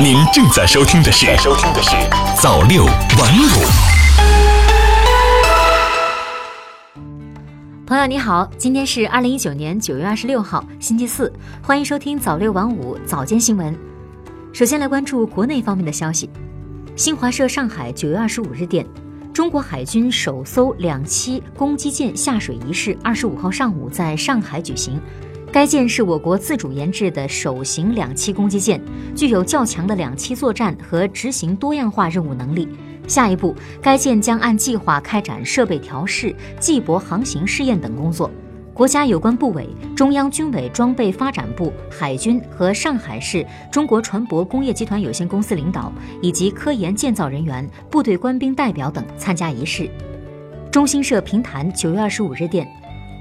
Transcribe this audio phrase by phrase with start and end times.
[0.00, 1.90] 您正在收听的是《收听的是
[2.40, 3.44] 早六晚五》。
[7.86, 11.32] 朋友你好，今天是二零一九年九月二十六号，星期四，
[11.62, 13.78] 欢迎收听早六晚五早间新闻。
[14.52, 16.28] 首先来关注国内方面的消息。
[16.96, 18.86] 新华社上海九月二十五日电，
[19.32, 25.00] 中国海军首艘两栖攻击舰下水仪式二十五号上午在上海举行。
[25.52, 28.80] 该舰是我国自主研制的首型两栖攻击舰，
[29.14, 32.66] 具有较强的两栖作战和执行多样化任务能力。
[33.06, 38.30] 下一步，该舰将按计划开展设备调试、技泊航行试验等工作。
[38.72, 49.90] 国家有关部委、中央军委装备发展部、海军和上海市中国船舶工业集团有限公司领导以及科研建造人员、部队官兵代表等参加仪式。
[50.70, 52.66] 中新社评弹九月二十五日电。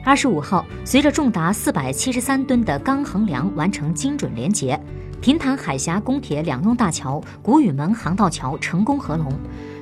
[0.03, 4.79] 二十五号，随着重达四百七十三吨的钢横梁完成精准连接，
[5.21, 9.31] 平潭海峡公铁两用大桥古宇门航道桥成功合龙，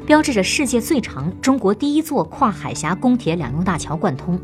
[0.05, 4.37] 标志着世界最长、中国第一座跨海峡公铁两用大桥贯通。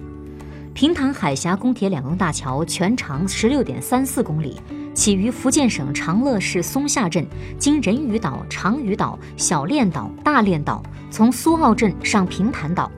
[0.73, 4.55] 平潭海峡公铁两用大桥全长十六点三四公里，
[4.93, 7.27] 起于福建省长乐市松下镇，
[7.59, 12.89] 经人鱼岛、长屿岛、小练岛、大练岛，从苏澳镇上平潭岛。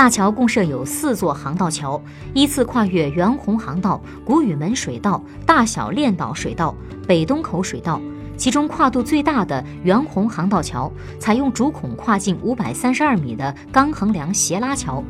[0.00, 6.74] 大桥共设有四座航道桥，依次跨越袁洪航道、古雨门水道、大小练岛水道、
[7.06, 8.00] 北东口水道。
[8.34, 15.04] 其中跨度最大的袁洪航道桥，采用主孔跨径五百三十二米的钢横梁斜拉桥，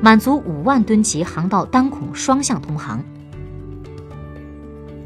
[0.00, 3.00] 满足五万吨级航道单孔双向通航。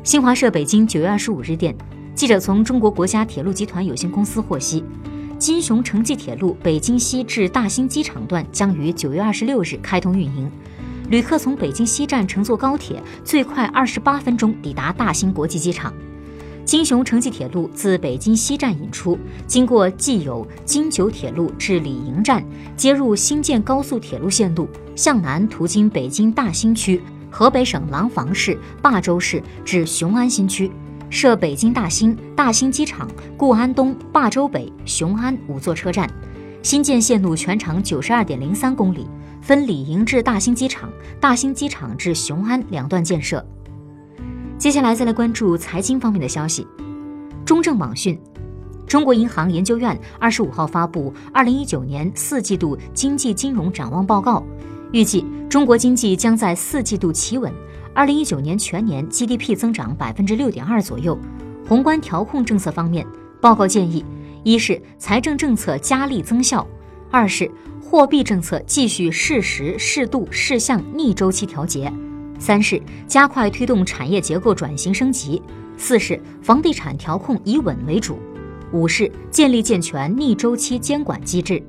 [0.02, 1.76] 新华社北京九月二十五日电，
[2.14, 4.82] 记者从中国国家铁路集团有限公司获悉。
[5.46, 10.50] 金雄城际铁路北京西至大兴机场段将于九月二十六日开通运营，
[11.08, 15.94] 旅客从北京西站乘坐高铁，最快二十八分钟抵达大兴国际机场。
[16.64, 19.16] 金雄城际铁路自北京西站引出，
[19.46, 22.44] 经过既有京九铁路至李营站，
[22.76, 27.00] 接入新建高速铁路线路，向南途经北京大兴区、
[27.30, 30.68] 河北省廊坊市、霸州市至雄安新区。
[31.08, 36.08] 设北京大兴、大兴机场、固安东、霸州北、雄安五座车站，
[36.62, 39.06] 新建线路全长九十二点零三公里，
[39.40, 40.90] 分李营至大兴机场、
[41.20, 43.44] 大兴机场至雄安两段建设。
[44.58, 46.66] 接下来再来关注财经方面的消息。
[47.44, 48.18] 中证网讯，
[48.86, 54.42] 中国银行研究院二十五号发布二零一九年四季度经济金融展望报告，
[54.92, 57.52] 预计中国经济将在四季度企稳。
[57.96, 61.18] 二零一九年全年 GDP 增长百分之六点二左右。
[61.66, 63.06] 宏观调控政策方面，
[63.40, 64.04] 报告建议：
[64.44, 66.62] 一是财政政策加力增效；
[67.10, 67.50] 二是
[67.82, 71.90] 货币政策继续适时、适度、适项逆周期调节；
[72.38, 75.40] 三是加快推动产业结构转型升级；
[75.78, 78.16] 四是房地产调控以稳为主；
[78.72, 81.62] 五是建立健全逆周期监管机制。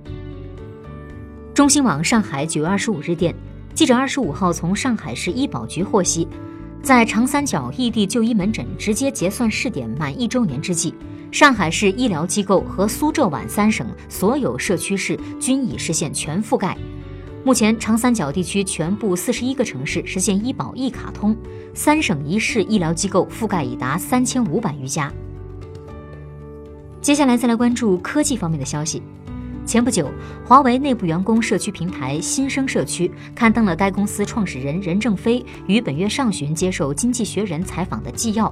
[1.53, 3.33] 中新网上海九月二十五日电。
[3.77, 6.27] 记者二十五号从上海市医保局获悉，
[6.81, 10.95] 在长三角异地就医门诊直接结算试点满一周年之际，
[11.31, 16.75] 上海市医疗机构和苏浙皖三省所有社区市均已实现全覆盖。
[17.43, 21.38] 目前，长三角地区全部四十一个城市实现医保一卡通，
[21.75, 25.13] 三省一市医疗机构覆盖已达三千五百余家。
[26.99, 29.03] 接下来再来关注科技方面的消息。
[29.67, 30.09] 前不久，
[30.45, 38.51] 华为内部员工社区平台新生社区刊登了该公司创始人任正非于本月上旬接受《经济学人》采访的纪要。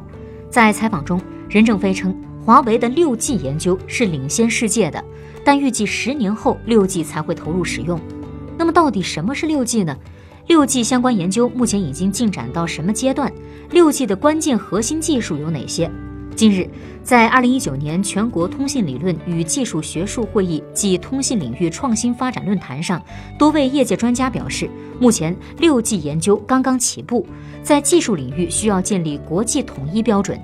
[0.49, 5.01] 在采访中，任正非称，华为的六 G 研究是领先世界的，
[5.45, 7.97] 但预计十年后六 G 才会投入使用。
[8.57, 9.97] 那么，到底什么是六 G 呢？
[10.47, 13.31] 六 G 相关研究目前已经进展到什么阶段？
[13.71, 15.89] 六 G 的关键核心技术有哪些？
[16.35, 16.69] 近日，
[17.01, 23.01] 在二零一九年全国通信理论与技术学术会议暨通信领域创新发展论坛上，
[23.39, 24.69] 多位业界专家表示，
[24.99, 27.25] 目前六 G 研究刚刚起步，
[27.63, 30.37] 在技术领域需要建立国际统一标准。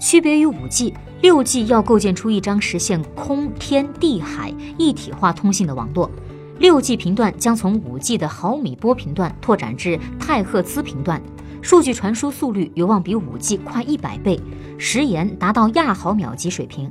[0.00, 0.92] 区别于五 G，
[1.22, 6.10] 六 G 要构建出一张实现空天地海一体化通信的网络。
[6.58, 11.22] 六 G 频段将从五 G 的毫米波频段拓展至太赫兹频段。
[11.66, 14.40] 数据传输速率有望比 5G 快一百倍，
[14.78, 16.88] 时延达到亚毫秒级水平。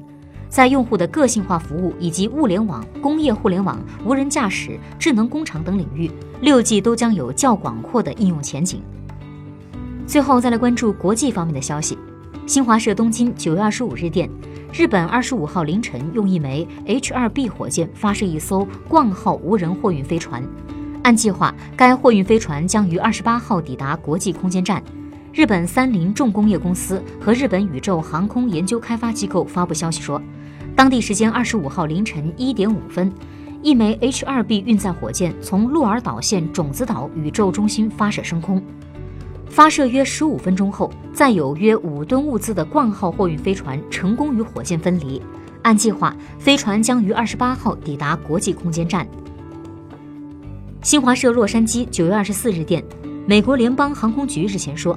[0.50, 6.12] 在用户的个性化服务以及物联网、工业互联网、无人驾驶、智能工厂等领域
[6.42, 8.82] ，6G 都将有较广阔的应用前景。
[10.06, 11.98] 最后再来关注国际方面的消息。
[12.46, 14.30] 新华社东京九月二十五日电，
[14.74, 20.44] 日本二十五号凌晨用一枚 H-2B 火箭发射一艘冠号无人货运飞船。
[21.06, 24.82] 按计划，该货运飞船将于二十八号抵达国际空间站。
[25.32, 30.20] 日本三菱重工业公司和日本宇宙航空研究开发机构发布消息说，
[30.76, 33.14] 当地时间二十五号凌晨一点五分，
[33.62, 38.60] 一枚 H-2B 运载火箭从鹿儿岛县种子岛宇宙中心发射升空。
[39.48, 45.22] 发射约十五分钟后，载有约五吨物资的冠号货运飞船成功与火箭分离。
[45.62, 49.08] 按计划，飞船将于二十八号抵达国际空间站。
[50.86, 52.86] 新华社洛杉矶九月二十四日电，
[53.26, 54.96] 美国联邦航空局日前说。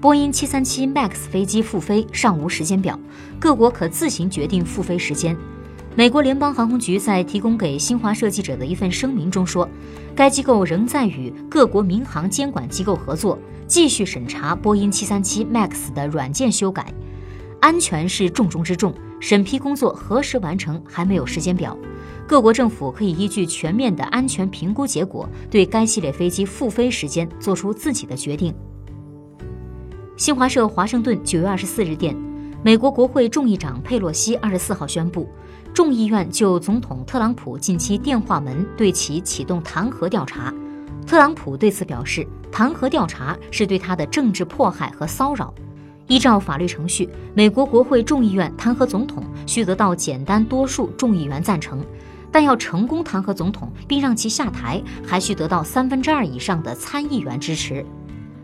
[0.00, 2.98] 波音737 MAX 飞机复飞尚无时间表，
[3.38, 5.36] 各国可自行决定复飞时间。
[5.94, 9.68] 美国联邦航空局在提供给新华社记者的一份声明中说，
[10.12, 13.38] 该机构仍在与各国民航监管机构合作，
[13.68, 16.92] 继续审查波音737 MAX 的软件修改。
[17.60, 21.76] 安全是重中之重，审批工作何时完成还没有时间表。
[22.26, 28.54] 各国政府可以依据全面的安全评估结果，对该系列飞机复飞时间做出自己的决定。
[30.16, 32.14] 新华社华盛顿九月二十四日电，
[32.62, 35.28] 美国国会众议长佩洛西二十四号宣布，
[35.72, 40.52] 众议院就总统特朗普近期电话门对其启动弹劾调查。
[41.06, 45.54] 特朗普对此表示，弹劾调查是对他的政治迫害和骚扰。
[46.08, 51.84] 依照法律程序，美国国会众议院弹劾总统需得到简单多数众议员赞成，
[52.32, 57.84] 但要成功弹劾总统并让其下台，还需得到三分之二以上的参议员支持。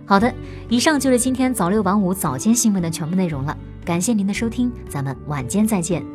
[0.06, 0.32] 好的，
[0.68, 3.56] 以上就是今天早六晚五早间新闻的全部内容了。
[3.84, 6.13] 感谢您的收听，咱们晚间再见。